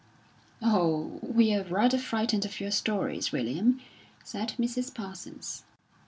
[0.63, 3.79] "Oh, we're rather frightened of your stories, William,"
[4.23, 4.91] said Mrs.
[4.91, 5.63] Parsons.